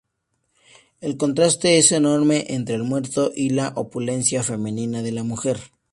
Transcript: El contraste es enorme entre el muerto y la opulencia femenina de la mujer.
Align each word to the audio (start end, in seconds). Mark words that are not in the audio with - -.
El 0.99 1.15
contraste 1.15 1.77
es 1.77 1.91
enorme 1.91 2.45
entre 2.49 2.73
el 2.73 2.81
muerto 2.81 3.31
y 3.35 3.51
la 3.51 3.71
opulencia 3.75 4.41
femenina 4.41 5.03
de 5.03 5.11
la 5.11 5.21
mujer. 5.21 5.59